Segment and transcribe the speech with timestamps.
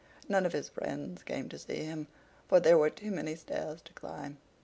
[0.27, 2.07] None of his friends came to see him,
[2.47, 4.39] for there were too many stairs to climb.